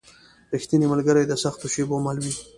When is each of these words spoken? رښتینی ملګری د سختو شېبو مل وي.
رښتینی 0.53 0.85
ملګری 0.93 1.23
د 1.27 1.33
سختو 1.43 1.65
شېبو 1.73 1.95
مل 2.05 2.17
وي. 2.23 2.33